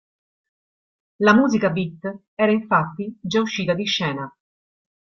La 1.17 1.35
musica 1.35 1.69
beat 1.69 2.11
era 2.33 2.51
infatti 2.51 3.19
già 3.21 3.39
uscita 3.39 3.75
di 3.75 3.85
scena. 3.85 4.35